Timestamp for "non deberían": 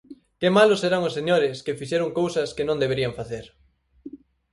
2.67-3.13